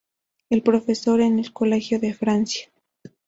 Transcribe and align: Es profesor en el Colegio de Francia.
Es 0.49 0.63
profesor 0.63 1.21
en 1.21 1.37
el 1.37 1.53
Colegio 1.53 1.99
de 1.99 2.15
Francia. 2.15 2.71